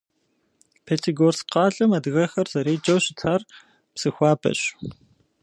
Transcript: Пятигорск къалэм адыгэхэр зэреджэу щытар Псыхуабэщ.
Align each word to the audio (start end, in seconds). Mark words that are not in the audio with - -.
Пятигорск 0.85 1.45
къалэм 1.53 1.91
адыгэхэр 1.97 2.47
зэреджэу 2.53 2.99
щытар 3.05 3.41
Псыхуабэщ. 3.93 4.59